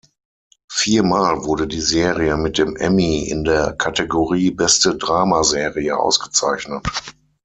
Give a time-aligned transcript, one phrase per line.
[0.73, 6.83] Viermal wurde die Serie mit dem Emmy in der Kategorie "Beste Dramaserie" ausgezeichnet.